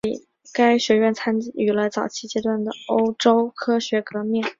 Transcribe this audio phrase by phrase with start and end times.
[0.51, 4.43] 该学院参与了早期阶段的欧洲科学革命。